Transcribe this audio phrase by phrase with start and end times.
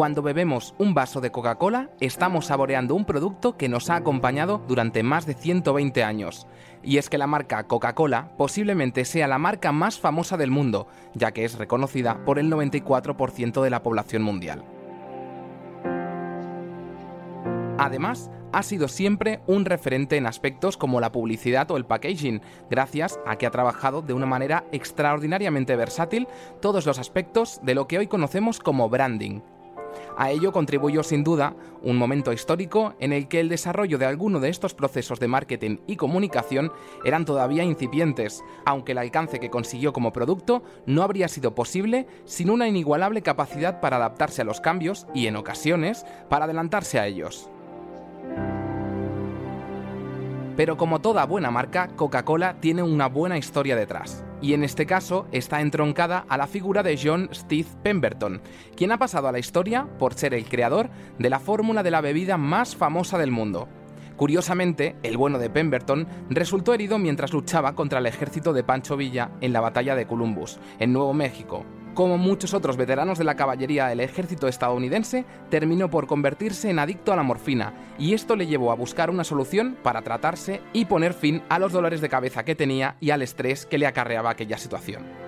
[0.00, 5.02] Cuando bebemos un vaso de Coca-Cola, estamos saboreando un producto que nos ha acompañado durante
[5.02, 6.46] más de 120 años.
[6.82, 11.32] Y es que la marca Coca-Cola posiblemente sea la marca más famosa del mundo, ya
[11.32, 14.64] que es reconocida por el 94% de la población mundial.
[17.76, 23.20] Además, ha sido siempre un referente en aspectos como la publicidad o el packaging, gracias
[23.26, 26.26] a que ha trabajado de una manera extraordinariamente versátil
[26.62, 29.40] todos los aspectos de lo que hoy conocemos como branding,
[30.16, 34.40] a ello contribuyó sin duda un momento histórico en el que el desarrollo de alguno
[34.40, 36.72] de estos procesos de marketing y comunicación
[37.04, 42.50] eran todavía incipientes, aunque el alcance que consiguió como producto no habría sido posible sin
[42.50, 47.50] una inigualable capacidad para adaptarse a los cambios y, en ocasiones, para adelantarse a ellos.
[50.56, 55.26] Pero como toda buena marca, Coca-Cola tiene una buena historia detrás y en este caso
[55.32, 58.40] está entroncada a la figura de John Steve Pemberton,
[58.76, 62.00] quien ha pasado a la historia por ser el creador de la fórmula de la
[62.00, 63.68] bebida más famosa del mundo.
[64.16, 69.30] Curiosamente, el bueno de Pemberton resultó herido mientras luchaba contra el ejército de Pancho Villa
[69.40, 73.86] en la batalla de Columbus, en Nuevo México, como muchos otros veteranos de la caballería
[73.86, 78.72] del ejército estadounidense, terminó por convertirse en adicto a la morfina, y esto le llevó
[78.72, 82.54] a buscar una solución para tratarse y poner fin a los dolores de cabeza que
[82.54, 85.19] tenía y al estrés que le acarreaba aquella situación.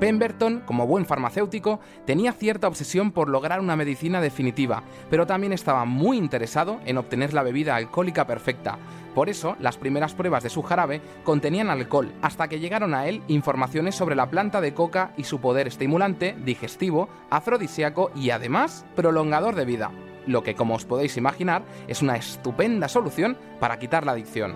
[0.00, 5.84] Pemberton, como buen farmacéutico, tenía cierta obsesión por lograr una medicina definitiva, pero también estaba
[5.84, 8.78] muy interesado en obtener la bebida alcohólica perfecta.
[9.14, 13.22] Por eso, las primeras pruebas de su jarabe contenían alcohol, hasta que llegaron a él
[13.28, 19.54] informaciones sobre la planta de coca y su poder estimulante, digestivo, afrodisíaco y además prolongador
[19.54, 19.90] de vida,
[20.26, 24.54] lo que como os podéis imaginar es una estupenda solución para quitar la adicción.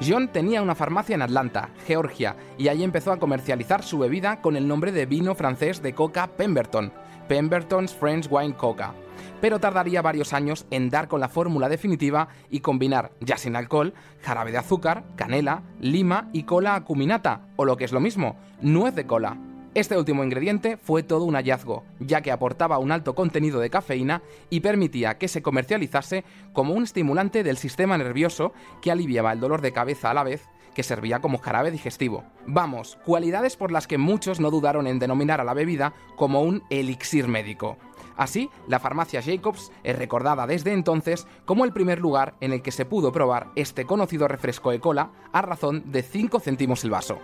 [0.00, 4.56] John tenía una farmacia en Atlanta, Georgia, y allí empezó a comercializar su bebida con
[4.56, 6.92] el nombre de vino francés de coca Pemberton,
[7.26, 8.94] Pemberton's French Wine Coca.
[9.40, 13.92] Pero tardaría varios años en dar con la fórmula definitiva y combinar, ya sin alcohol,
[14.22, 18.94] jarabe de azúcar, canela, lima y cola acuminata, o lo que es lo mismo, nuez
[18.94, 19.36] de cola.
[19.78, 24.22] Este último ingrediente fue todo un hallazgo, ya que aportaba un alto contenido de cafeína
[24.50, 28.52] y permitía que se comercializase como un estimulante del sistema nervioso
[28.82, 32.24] que aliviaba el dolor de cabeza a la vez que servía como jarabe digestivo.
[32.44, 36.64] Vamos, cualidades por las que muchos no dudaron en denominar a la bebida como un
[36.70, 37.76] elixir médico.
[38.16, 42.72] Así, la farmacia Jacobs es recordada desde entonces como el primer lugar en el que
[42.72, 47.20] se pudo probar este conocido refresco de cola a razón de 5 céntimos el vaso.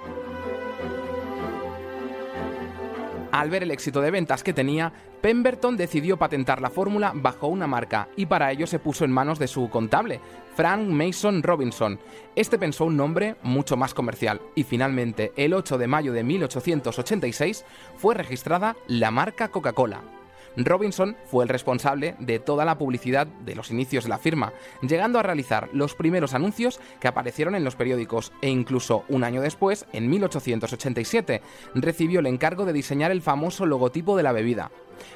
[3.35, 7.67] Al ver el éxito de ventas que tenía, Pemberton decidió patentar la fórmula bajo una
[7.67, 10.21] marca y para ello se puso en manos de su contable,
[10.55, 11.99] Frank Mason Robinson.
[12.37, 17.65] Este pensó un nombre mucho más comercial y finalmente, el 8 de mayo de 1886,
[17.97, 20.24] fue registrada la marca Coca-Cola.
[20.57, 25.19] Robinson fue el responsable de toda la publicidad de los inicios de la firma, llegando
[25.19, 29.87] a realizar los primeros anuncios que aparecieron en los periódicos e incluso un año después,
[29.93, 31.43] en 1887,
[31.75, 34.71] recibió el encargo de diseñar el famoso logotipo de la bebida.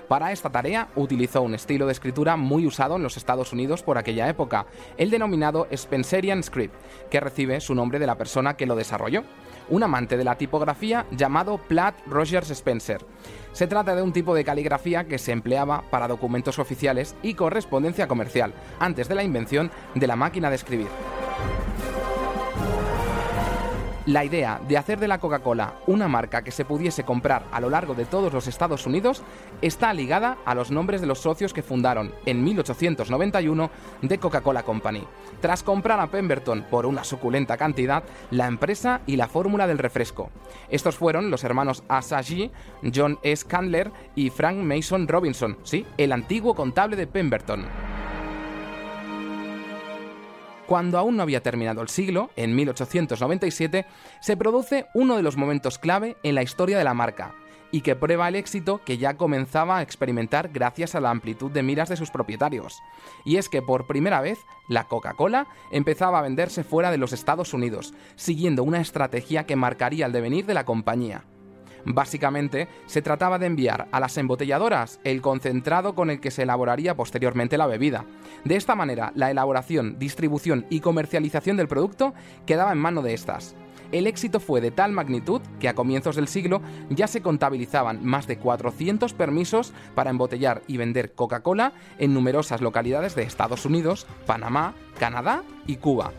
[0.09, 3.99] Para esta tarea utilizó un estilo de escritura muy usado en los Estados Unidos por
[3.99, 4.67] aquella época,
[4.97, 6.75] el denominado Spencerian Script,
[7.11, 9.25] que recibe su nombre de la persona que lo desarrolló,
[9.69, 13.05] un amante de la tipografía llamado Platt Rogers Spencer.
[13.53, 18.09] Se trata de un tipo de caligrafía que se empleaba para documentos oficiales y correspondencia
[18.09, 20.89] comercial, antes de la invención de la máquina de escribir.
[24.09, 27.69] La idea de hacer de la Coca-Cola una marca que se pudiese comprar a lo
[27.69, 29.23] largo de todos los Estados Unidos
[29.61, 33.71] está ligada a los nombres de los socios que fundaron en 1891
[34.01, 35.05] de Coca-Cola Company.
[35.43, 40.31] Tras comprar a Pemberton por una suculenta cantidad, la empresa y la fórmula del refresco.
[40.71, 42.51] Estos fueron los hermanos Asahi,
[42.95, 43.47] John S.
[43.47, 47.88] Candler y Frank Mason Robinson, sí, el antiguo contable de Pemberton.
[50.69, 53.87] Cuando aún no había terminado el siglo, en 1897,
[54.21, 57.35] se produce uno de los momentos clave en la historia de la marca,
[57.71, 61.63] y que prueba el éxito que ya comenzaba a experimentar gracias a la amplitud de
[61.63, 62.83] miras de sus propietarios.
[63.25, 64.37] Y es que por primera vez
[64.69, 70.05] la Coca-Cola empezaba a venderse fuera de los Estados Unidos, siguiendo una estrategia que marcaría
[70.05, 71.25] el devenir de la compañía.
[71.85, 76.97] Básicamente, se trataba de enviar a las embotelladoras el concentrado con el que se elaboraría
[76.97, 78.05] posteriormente la bebida.
[78.45, 82.15] De esta manera, la elaboración, distribución y comercialización del producto
[82.47, 83.55] quedaba en mano de estas.
[83.91, 86.61] El éxito fue de tal magnitud que a comienzos del siglo
[86.91, 93.15] ya se contabilizaban más de 400 permisos para embotellar y vender Coca-Cola en numerosas localidades
[93.15, 96.13] de Estados Unidos, Panamá, Canadá y Cuba.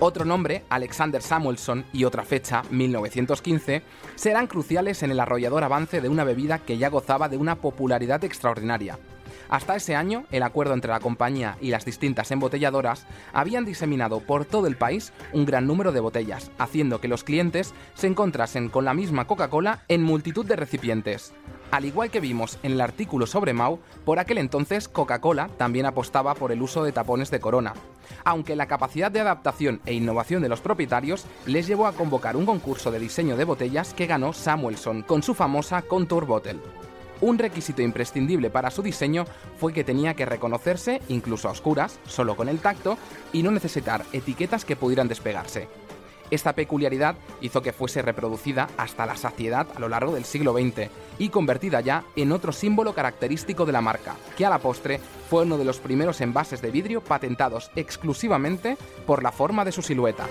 [0.00, 3.82] Otro nombre, Alexander Samuelson, y otra fecha, 1915,
[4.14, 8.22] serán cruciales en el arrollador avance de una bebida que ya gozaba de una popularidad
[8.22, 8.96] extraordinaria.
[9.48, 14.44] Hasta ese año, el acuerdo entre la compañía y las distintas embotelladoras habían diseminado por
[14.44, 18.84] todo el país un gran número de botellas, haciendo que los clientes se encontrasen con
[18.84, 21.32] la misma Coca-Cola en multitud de recipientes.
[21.72, 26.34] Al igual que vimos en el artículo sobre Mau, por aquel entonces Coca-Cola también apostaba
[26.34, 27.74] por el uso de tapones de corona,
[28.24, 32.46] aunque la capacidad de adaptación e innovación de los propietarios les llevó a convocar un
[32.46, 36.60] concurso de diseño de botellas que ganó Samuelson con su famosa Contour Bottle.
[37.20, 39.24] Un requisito imprescindible para su diseño
[39.58, 42.96] fue que tenía que reconocerse, incluso a oscuras, solo con el tacto,
[43.32, 45.68] y no necesitar etiquetas que pudieran despegarse.
[46.30, 50.90] Esta peculiaridad hizo que fuese reproducida hasta la saciedad a lo largo del siglo XX
[51.18, 55.42] y convertida ya en otro símbolo característico de la marca, que a la postre fue
[55.42, 58.76] uno de los primeros envases de vidrio patentados exclusivamente
[59.06, 60.26] por la forma de su silueta.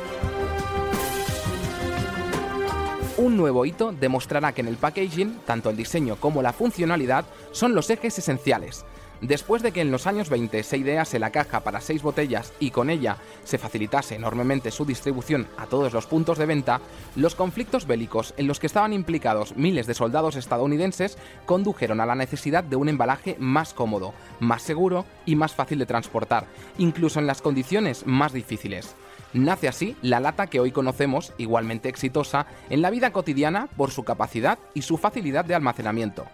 [3.17, 7.73] Un nuevo hito demostrará que en el packaging, tanto el diseño como la funcionalidad son
[7.73, 8.85] los ejes esenciales,
[9.21, 12.69] Después de que en los años 20 se idease la caja para seis botellas y
[12.69, 16.81] con ella se facilitase enormemente su distribución a todos los puntos de venta,
[17.15, 22.15] los conflictos bélicos en los que estaban implicados miles de soldados estadounidenses condujeron a la
[22.15, 26.45] necesidad de un embalaje más cómodo, más seguro y más fácil de transportar,
[26.77, 28.95] incluso en las condiciones más difíciles.
[29.33, 34.03] Nace así la lata que hoy conocemos, igualmente exitosa, en la vida cotidiana por su
[34.03, 36.25] capacidad y su facilidad de almacenamiento.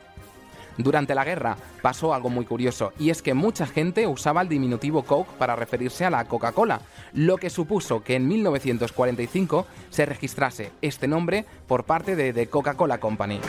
[0.78, 5.04] Durante la guerra pasó algo muy curioso, y es que mucha gente usaba el diminutivo
[5.04, 6.82] Coke para referirse a la Coca-Cola,
[7.14, 13.00] lo que supuso que en 1945 se registrase este nombre por parte de The Coca-Cola
[13.00, 13.40] Company.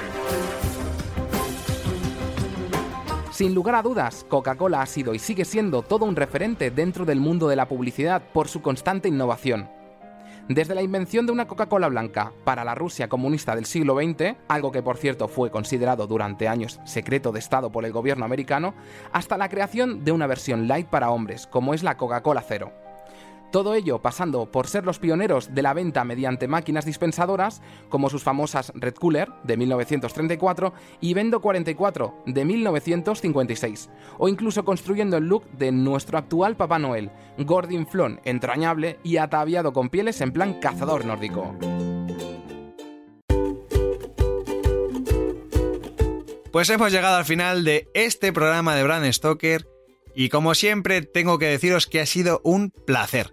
[3.34, 7.18] Sin lugar a dudas, Coca-Cola ha sido y sigue siendo todo un referente dentro del
[7.18, 9.68] mundo de la publicidad por su constante innovación.
[10.48, 14.72] Desde la invención de una Coca-Cola blanca para la Rusia comunista del siglo XX, algo
[14.72, 18.74] que por cierto fue considerado durante años secreto de Estado por el gobierno americano,
[19.10, 22.83] hasta la creación de una versión light para hombres, como es la Coca-Cola Cero.
[23.54, 28.24] Todo ello pasando por ser los pioneros de la venta mediante máquinas dispensadoras, como sus
[28.24, 35.48] famosas Red Cooler de 1934 y Vendo 44 de 1956, o incluso construyendo el look
[35.52, 41.04] de nuestro actual Papá Noel, Gordon Flon, entrañable y ataviado con pieles en plan cazador
[41.04, 41.56] nórdico.
[46.50, 49.68] Pues hemos llegado al final de este programa de Brand Stoker
[50.12, 53.32] y como siempre tengo que deciros que ha sido un placer.